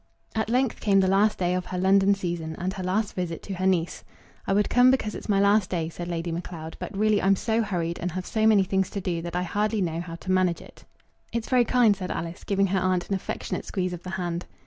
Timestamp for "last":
1.07-1.37, 2.81-3.13, 5.39-5.69